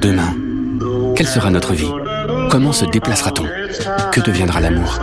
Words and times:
Demain, 0.00 0.34
quelle 1.14 1.26
sera 1.26 1.50
notre 1.50 1.74
vie? 1.74 1.90
Comment 2.50 2.72
se 2.72 2.86
déplacera-t-on? 2.86 3.44
Que 4.10 4.20
deviendra 4.20 4.60
l'amour? 4.60 4.98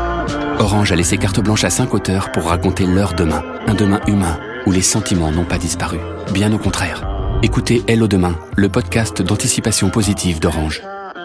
Orange 0.60 0.92
a 0.92 0.96
laissé 0.96 1.18
carte 1.18 1.40
blanche 1.40 1.64
à 1.64 1.70
cinq 1.70 1.94
auteurs 1.94 2.32
pour 2.32 2.46
raconter 2.46 2.88
leur 2.88 3.14
demain, 3.14 3.44
un 3.68 3.76
demain 3.76 4.00
humain 4.08 4.40
où 4.66 4.72
les 4.72 4.82
sentiments 4.82 5.32
n'ont 5.32 5.46
pas 5.46 5.60
disparu. 5.60 6.00
Bien 6.34 6.52
au 6.54 6.58
contraire. 6.58 7.08
Écoutez 7.44 7.84
Hello 7.88 8.08
Demain, 8.08 8.36
le 8.56 8.68
podcast 8.68 9.22
d'anticipation 9.22 9.92
positive 9.92 10.40
d'Orange. 10.40 10.82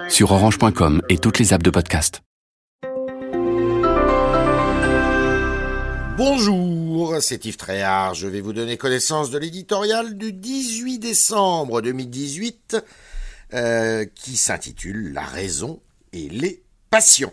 Sur 0.08 0.32
orange.com 0.32 1.00
et 1.08 1.16
toutes 1.16 1.38
les 1.38 1.54
apps 1.54 1.64
de 1.64 1.70
podcast. 1.70 2.20
Bonjour, 6.18 7.16
c'est 7.22 7.46
Yves 7.46 7.56
Tréhard. 7.56 8.14
Je 8.14 8.28
vais 8.28 8.42
vous 8.42 8.52
donner 8.52 8.76
connaissance 8.76 9.30
de 9.30 9.38
l'éditorial 9.38 10.18
du 10.18 10.34
18 10.34 10.98
décembre 10.98 11.80
2018 11.80 12.76
euh, 13.54 14.04
qui 14.14 14.36
s'intitule 14.36 15.14
La 15.14 15.22
raison 15.22 15.80
et 16.12 16.28
les 16.28 16.62
passions. 16.90 17.32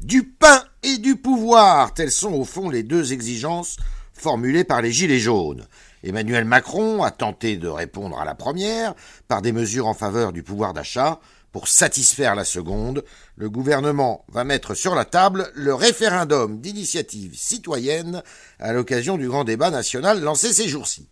Du 0.00 0.22
pain 0.22 0.62
et 0.84 0.98
du 0.98 1.16
pouvoir, 1.16 1.94
telles 1.94 2.12
sont 2.12 2.32
au 2.32 2.44
fond 2.44 2.70
les 2.70 2.84
deux 2.84 3.12
exigences 3.12 3.76
formulées 4.12 4.64
par 4.64 4.82
les 4.82 4.92
Gilets 4.92 5.18
jaunes. 5.18 5.66
Emmanuel 6.04 6.44
Macron 6.44 7.02
a 7.02 7.10
tenté 7.10 7.56
de 7.56 7.68
répondre 7.68 8.18
à 8.18 8.24
la 8.24 8.34
première 8.34 8.94
par 9.28 9.42
des 9.42 9.52
mesures 9.52 9.86
en 9.86 9.94
faveur 9.94 10.32
du 10.32 10.42
pouvoir 10.42 10.74
d'achat. 10.74 11.20
Pour 11.52 11.68
satisfaire 11.68 12.34
la 12.34 12.44
seconde, 12.44 13.04
le 13.36 13.50
gouvernement 13.50 14.24
va 14.32 14.42
mettre 14.42 14.74
sur 14.74 14.94
la 14.94 15.04
table 15.04 15.50
le 15.54 15.74
référendum 15.74 16.60
d'initiative 16.60 17.34
citoyenne 17.36 18.22
à 18.58 18.72
l'occasion 18.72 19.18
du 19.18 19.28
grand 19.28 19.44
débat 19.44 19.70
national 19.70 20.22
lancé 20.22 20.52
ces 20.52 20.66
jours-ci. 20.66 21.08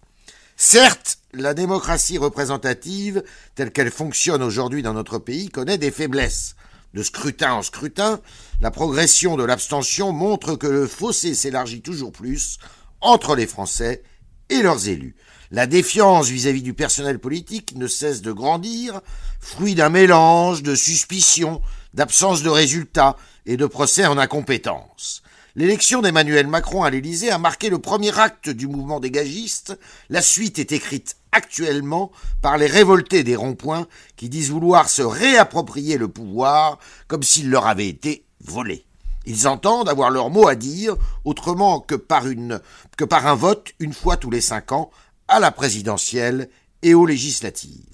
Certes, 0.57 1.19
la 1.33 1.55
démocratie 1.55 2.19
représentative, 2.19 3.23
telle 3.55 3.71
qu'elle 3.71 3.91
fonctionne 3.91 4.43
aujourd'hui 4.43 4.83
dans 4.83 4.95
notre 4.95 5.19
pays, 5.19 5.49
connaît 5.49 5.79
des 5.79 5.91
faiblesses. 5.91 6.55
De 6.93 7.03
scrutin 7.03 7.53
en 7.53 7.63
scrutin, 7.63 8.21
la 8.61 8.71
progression 8.71 9.37
de 9.37 9.45
l'abstention 9.45 10.13
montre 10.13 10.57
que 10.57 10.67
le 10.67 10.87
fossé 10.87 11.35
s'élargit 11.35 11.83
toujours 11.83 12.13
plus 12.13 12.59
entre 13.01 13.35
les 13.35 13.47
Français 13.47 14.03
et 14.49 14.63
leurs 14.63 14.89
élus. 14.89 15.17
La 15.51 15.67
défiance 15.67 16.29
vis-à-vis 16.29 16.63
du 16.63 16.75
personnel 16.75 17.19
politique 17.19 17.75
ne 17.75 17.89
cesse 17.89 18.23
de 18.23 18.31
grandir, 18.31 19.01
fruit 19.41 19.75
d'un 19.75 19.89
mélange 19.89 20.63
de 20.63 20.75
suspicions, 20.75 21.61
d'absence 21.93 22.43
de 22.43 22.51
résultats 22.51 23.17
et 23.47 23.57
de 23.57 23.67
procès 23.67 24.07
en 24.07 24.19
incompétence. 24.19 25.23
L'élection 25.57 26.01
d'Emmanuel 26.01 26.47
Macron 26.47 26.85
à 26.85 26.91
l'Élysée 26.91 27.31
a 27.31 27.39
marqué 27.39 27.71
le 27.71 27.81
premier 27.81 28.17
acte 28.17 28.49
du 28.49 28.69
mouvement 28.69 29.01
dégagiste. 29.01 29.77
La 30.09 30.23
suite 30.23 30.61
est 30.61 30.71
écrite 30.71 31.17
actuellement 31.33 32.13
par 32.41 32.57
les 32.57 32.69
révoltés 32.69 33.25
des 33.25 33.35
ronds-points 33.35 33.89
qui 34.17 34.29
disent 34.29 34.51
vouloir 34.51 34.89
se 34.89 35.03
réapproprier 35.03 35.99
le 35.99 36.07
pouvoir 36.07 36.79
comme 37.09 37.25
s'il 37.25 37.51
leur 37.51 37.67
avait 37.67 37.89
été 37.89 38.25
volé. 38.45 38.87
Ils 39.27 39.47
entendent 39.47 39.89
avoir 39.89 40.11
leur 40.11 40.31
mot 40.31 40.49
à 40.49 40.55
dire 40.55 40.97
autrement 41.25 41.81
que 41.81 41.95
par, 41.95 42.27
une, 42.27 42.61
que 42.97 43.05
par 43.05 43.27
un 43.27 43.35
vote 43.35 43.69
une 43.79 43.93
fois 43.93 44.17
tous 44.17 44.31
les 44.31 44.41
cinq 44.41 44.73
ans 44.73 44.91
à 45.29 45.41
la 45.41 45.51
présidentielle 45.51 46.49
et 46.83 46.95
aux 46.95 47.07
législatives. 47.07 47.85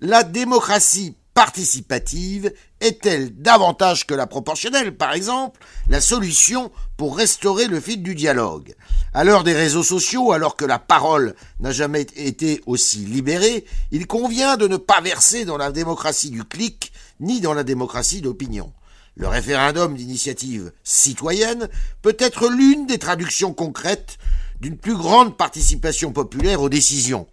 La 0.00 0.22
démocratie 0.24 1.16
participative 1.34 2.52
est-elle 2.80 3.40
davantage 3.42 4.06
que 4.06 4.14
la 4.14 4.26
proportionnelle, 4.26 4.96
par 4.96 5.12
exemple, 5.12 5.60
la 5.88 6.00
solution 6.00 6.72
pour 6.96 7.16
restaurer 7.16 7.66
le 7.66 7.78
fil 7.78 8.02
du 8.02 8.14
dialogue? 8.14 8.74
À 9.12 9.22
l'heure 9.22 9.44
des 9.44 9.52
réseaux 9.52 9.82
sociaux, 9.82 10.32
alors 10.32 10.56
que 10.56 10.64
la 10.64 10.78
parole 10.78 11.34
n'a 11.60 11.72
jamais 11.72 12.06
été 12.16 12.62
aussi 12.66 12.98
libérée, 12.98 13.66
il 13.90 14.06
convient 14.06 14.56
de 14.56 14.66
ne 14.66 14.78
pas 14.78 15.02
verser 15.02 15.44
dans 15.44 15.58
la 15.58 15.72
démocratie 15.72 16.30
du 16.30 16.44
clic 16.44 16.92
ni 17.20 17.40
dans 17.40 17.54
la 17.54 17.64
démocratie 17.64 18.22
d'opinion. 18.22 18.72
Le 19.18 19.28
référendum 19.28 19.94
d'initiative 19.94 20.72
citoyenne 20.84 21.70
peut 22.02 22.16
être 22.18 22.50
l'une 22.50 22.86
des 22.86 22.98
traductions 22.98 23.54
concrètes 23.54 24.18
d'une 24.60 24.76
plus 24.76 24.94
grande 24.94 25.38
participation 25.38 26.12
populaire 26.12 26.60
aux 26.60 26.68
décisions. 26.68 27.26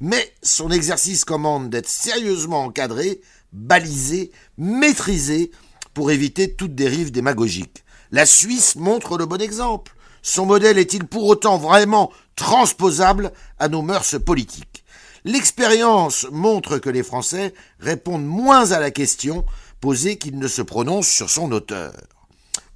Mais 0.00 0.34
son 0.42 0.70
exercice 0.70 1.24
commande 1.24 1.70
d'être 1.70 1.88
sérieusement 1.88 2.64
encadré, 2.64 3.22
balisé, 3.54 4.30
maîtrisé 4.58 5.50
pour 5.94 6.10
éviter 6.10 6.52
toute 6.52 6.74
dérive 6.74 7.12
démagogique. 7.12 7.82
La 8.10 8.26
Suisse 8.26 8.76
montre 8.76 9.16
le 9.16 9.24
bon 9.24 9.40
exemple. 9.40 9.94
Son 10.20 10.44
modèle 10.44 10.76
est-il 10.76 11.06
pour 11.06 11.24
autant 11.24 11.56
vraiment 11.56 12.12
transposable 12.36 13.32
à 13.58 13.68
nos 13.68 13.80
mœurs 13.80 14.16
politiques? 14.22 14.84
L'expérience 15.24 16.26
montre 16.30 16.76
que 16.76 16.90
les 16.90 17.02
Français 17.02 17.54
répondent 17.78 18.26
moins 18.26 18.72
à 18.72 18.80
la 18.80 18.90
question 18.90 19.46
posée 19.82 20.16
qu'ils 20.16 20.38
ne 20.38 20.46
se 20.46 20.62
prononcent 20.62 21.10
sur 21.10 21.28
son 21.28 21.50
auteur. 21.50 21.92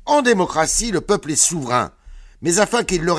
En 0.07 0.23
démocratie, 0.23 0.91
le 0.91 1.01
peuple 1.01 1.31
est 1.31 1.37
souverain, 1.37 1.93
mais 2.43 2.59
afin 2.59 2.83
qu'il 2.83 3.03
le 3.03 3.13